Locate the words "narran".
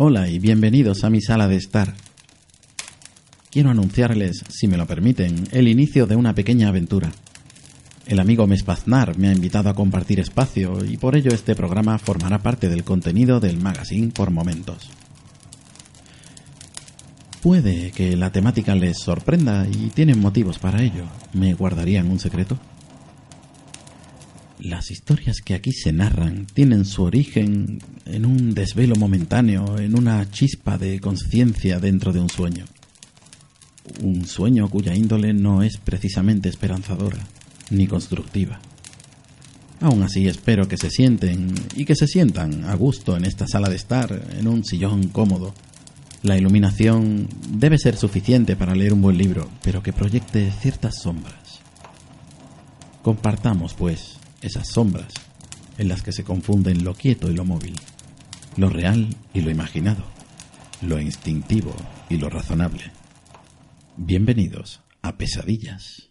25.92-26.46